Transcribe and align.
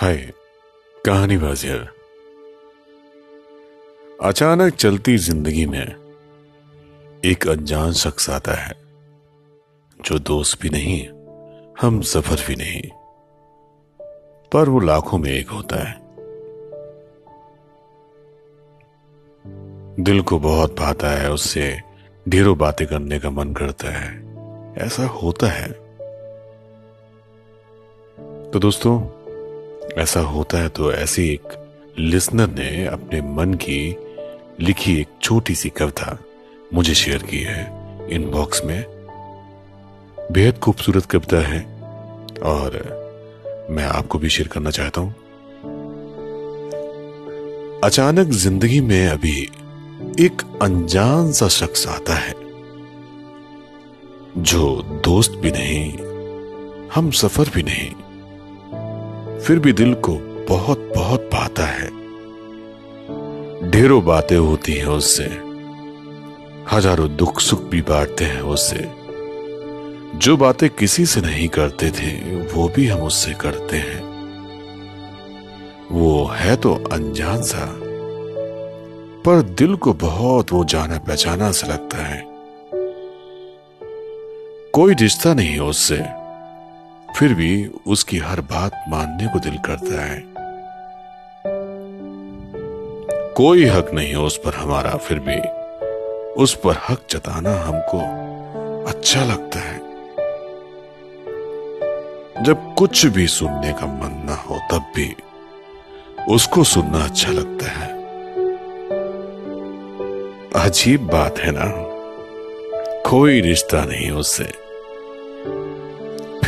हाय 0.00 0.16
कहानी 1.06 1.36
बाजियर 1.36 1.88
अचानक 4.22 4.74
चलती 4.74 5.18
ज़िंदगी 5.18 5.66
में 5.66 5.86
एक 7.24 7.48
अनजान 7.48 7.92
शख्स 7.92 8.30
आता 8.30 8.52
है, 8.52 8.74
जो 10.00 10.18
दोस्त 10.18 10.60
भी 10.62 10.68
नहीं, 10.68 11.08
हम 11.80 12.00
सफ़र 12.02 12.44
भी 12.48 12.56
नहीं, 12.56 12.82
पर 14.52 14.68
वो 14.68 14.80
लाखों 14.80 15.18
में 15.18 15.30
एक 15.30 15.50
होता 15.50 15.76
है। 15.76 16.00
दिल 20.04 20.22
को 20.22 20.38
बहुत 20.38 20.78
भाता 20.80 21.10
है, 21.10 21.32
उससे 21.32 21.80
ढेरों 22.28 22.58
बातें 22.58 22.86
करने 22.86 23.18
का 23.18 23.30
मन 23.30 23.52
करता 23.52 23.88
है। 23.88 24.16
ऐसा 24.86 25.06
होता 25.06 25.46
है। 25.46 25.68
तो 28.50 28.58
दोस्तों 28.58 29.17
ऐसा 29.98 30.20
होता 30.20 30.58
है 30.58 30.68
तो 30.68 30.92
ऐसी 30.92 31.28
एक 31.28 31.94
लिसनर 31.98 32.48
ने 32.48 32.86
अपने 32.86 33.20
मन 33.20 33.54
की 33.54 33.96
लिखी 34.60 35.00
एक 35.00 35.08
छोटी 35.22 35.54
सी 35.54 35.68
कविता 35.70 36.18
मुझे 36.74 36.94
शेयर 36.94 37.22
की 37.22 37.38
है 37.38 37.62
इनबॉक्स 38.10 38.64
में। 38.64 38.84
बेहद 40.32 40.58
खूबसूरत 40.58 41.06
कविता 41.06 41.40
है 41.48 41.60
और 42.44 42.76
मैं 43.70 43.84
आपको 43.84 44.18
भी 44.18 44.28
शेयर 44.28 44.48
करना 44.48 44.70
चाहता 44.70 45.00
हूँ। 45.00 45.14
अचानक 47.84 48.30
ज़िंदगी 48.36 48.80
में 48.80 49.08
अभी 49.08 49.40
एक 50.20 50.42
अनजान 50.62 51.32
सा 51.32 51.48
शख्स 51.48 51.86
आता 51.88 52.14
है 52.14 52.34
जो 54.42 54.82
दोस्त 55.04 55.32
भी 55.32 55.50
नहीं, 55.50 55.92
हम 56.94 57.10
सफ़र 57.10 57.50
भी 57.54 57.62
नहीं 57.62 57.90
फिर 59.48 59.58
भी 59.58 59.72
दिल 59.72 59.94
को 59.94 60.12
बहुत 60.48 60.92
बहुत 60.96 61.30
भाता 61.32 61.66
है। 61.66 61.86
ढेरों 63.70 64.04
बातें 64.04 64.36
होती 64.36 64.72
हैं 64.72 64.86
उससे। 64.86 65.24
हज़ारों 66.72 67.16
दुख 67.16 67.40
सुख 67.40 67.62
भी 67.62 67.80
बांटते 67.80 68.24
हैं 68.24 68.40
उससे। 68.40 68.88
जो 70.18 70.36
बातें 70.36 70.70
किसी 70.70 71.06
से 71.06 71.20
नहीं 71.20 71.48
करते 71.48 71.90
थे, 71.90 72.36
वो 72.44 72.68
भी 72.68 72.86
हम 72.86 73.00
उससे 73.00 73.32
करते 73.32 73.76
हैं। 73.76 74.00
वो 75.92 76.26
है 76.26 76.56
तो 76.56 76.74
अनजान 76.92 77.42
सा। 77.42 77.74
पर 79.24 79.42
दिल 79.42 79.76
को 79.76 79.92
बहुत 79.92 80.52
वो 80.52 80.64
जाना 80.64 80.98
पहचाना 80.98 81.50
सा 81.50 81.66
लगता 81.66 81.98
है। 81.98 82.24
कोई 84.72 84.94
रिश्ता 84.94 85.34
नहीं 85.34 85.58
उससे। 85.58 86.17
फिर 87.18 87.34
भी 87.34 87.70
उसकी 87.86 88.18
हर 88.18 88.40
बात 88.40 88.84
मानने 88.88 89.26
को 89.26 89.38
दिल 89.38 89.58
करता 89.58 90.02
है। 90.04 90.24
कोई 93.34 93.64
हक 93.64 93.90
नहीं 93.94 94.14
उस 94.14 94.36
पर 94.36 94.54
हमारा, 94.54 94.90
फिर 94.90 95.18
भी 95.18 95.40
उस 96.42 96.54
पर 96.54 96.74
हक 96.88 96.98
जताना 97.10 97.54
हमको 97.54 97.98
अच्छा 98.84 99.24
लगता 99.24 99.60
है। 99.60 99.78
जब 102.44 102.74
कुछ 102.74 103.06
भी 103.06 103.26
सुनने 103.26 103.72
का 103.72 103.86
मन 103.86 104.22
ना 104.26 104.34
हो, 104.34 104.60
तब 104.72 104.92
भी 104.96 105.16
उसको 106.34 106.64
सुनना 106.64 107.04
अच्छा 107.04 107.32
लगता 107.32 107.66
है। 107.66 107.88
अजीब 110.64 111.00
बात 111.06 111.38
है 111.38 111.52
ना, 111.52 111.72
कोई 113.10 113.40
रिश्ता 113.40 113.84
नहीं 113.84 114.10
उससे। 114.10 114.67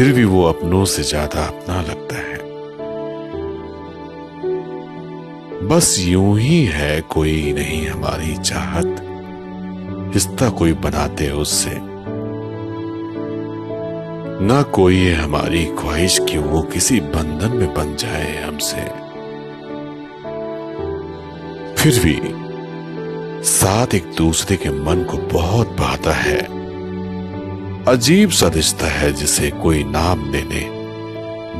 फिर 0.01 0.13
भी 0.13 0.25
वो 0.25 0.45
अपनों 0.45 0.85
से 0.85 1.03
ज़्यादा 1.03 1.45
अपना 1.45 1.81
लगता 1.83 2.17
है। 2.17 2.39
बस 5.69 5.97
यूँ 6.01 6.39
ही 6.39 6.65
है 6.65 7.01
कोई 7.01 7.53
नहीं 7.53 7.87
हमारी 7.87 8.37
चाहत। 8.37 8.97
रिश्ता 10.15 10.49
कोई 10.51 10.73
बनाते 10.73 11.31
उससे। 11.31 11.71
ना 14.47 14.63
कोई 14.63 14.97
है 14.97 15.15
हमारी 15.15 15.65
ख्वाहिश 15.65 16.19
कि 16.19 16.39
वो 16.39 16.63
किसी 16.63 17.01
बंधन 17.01 17.57
में 17.57 17.75
बन 17.75 17.97
जाए 17.97 18.43
हमसे। 18.43 18.83
फिर 21.75 22.01
भी 22.05 22.17
साथ 23.43 23.95
एक 23.95 24.13
दूसरे 24.17 24.57
के 24.57 24.71
मन 24.71 25.05
को 25.05 25.17
बहुत 25.17 25.69
भाता 25.69 26.13
है। 26.13 26.60
अजीब 27.91 28.31
सा 28.31 28.49
रिश्ता 28.49 28.87
है 28.87 29.13
जिसे 29.13 29.51
कोई 29.51 29.85
नाम 29.85 30.33
देने 30.33 30.61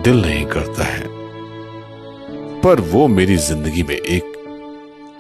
दिल 0.03 0.23
नहीं 0.23 0.47
करता 0.47 0.85
है। 0.85 1.05
पर 2.61 2.81
वो 2.81 3.09
मेरी 3.09 3.37
ज़िंदगी 3.37 3.83
में 3.83 3.97
एक 3.97 4.23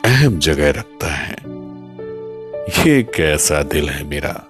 अहम 0.05 0.39
जगह 0.39 0.71
रखता 0.71 1.07
है। 1.07 1.37
ये 2.81 3.03
कैसा 3.03 3.63
दिल 3.63 3.89
है 3.89 4.05
मेरा, 4.05 4.45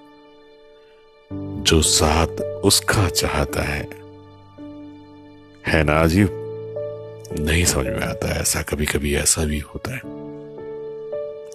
जो 1.32 1.82
साथ 1.82 2.42
उसका 2.64 3.08
चाहता 3.08 3.62
है। 3.62 3.88
है 5.66 5.82
ना 5.84 6.00
अजीब? 6.00 6.28
नहीं 7.40 7.64
समझ 7.64 7.86
में 7.86 8.02
आता, 8.02 8.28
ऐसा 8.28 8.62
कभी 8.62 8.86
कभी 8.86 9.14
ऐसा 9.14 9.44
भी 9.44 9.58
होता 9.58 9.94
है। 9.94 10.00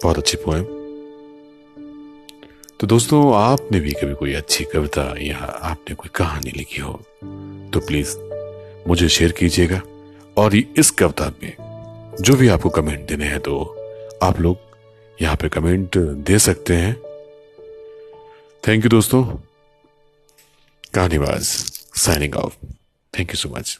बहुत 0.02 0.18
अच्छी 0.18 0.36
पोएम 0.36 0.75
तो 2.80 2.86
दोस्तों, 2.86 3.34
आपने 3.34 3.78
भी 3.80 3.92
कभी 3.92 4.14
कोई 4.14 4.32
अच्छी 4.34 4.64
कविता 4.64 5.02
या 5.18 5.36
आपने 5.38 5.94
कोई 5.94 6.10
कहानी 6.14 6.50
लिखी 6.56 6.80
हो 6.80 6.92
तो 7.72 7.80
प्लीज़ 7.80 8.16
मुझे 8.88 9.08
शेयर 9.08 9.32
कीजिएगा। 9.32 9.80
और 10.36 10.54
इस 10.54 10.90
कविता 10.90 11.30
में 11.42 11.52
जो 12.20 12.36
भी 12.36 12.48
आपको 12.48 12.70
कमेंट 12.70 13.06
देने 13.08 13.24
हैं 13.24 13.40
तो 13.40 13.56
आप 14.22 14.40
लोग 14.40 14.56
यहाँ 15.22 15.36
पे 15.36 15.48
कमेंट 15.48 15.96
दे 16.26 16.38
सकते 16.38 16.76
हैं। 16.76 16.94
थैंक 18.64 18.84
यू 18.84 18.90
दोस्तों। 18.90 19.24
Kahanibaaz 20.94 21.42
signing 21.96 22.36
off 22.36 22.54
thank 23.14 23.30
you 23.30 23.36
so 23.36 23.48
much 23.48 23.76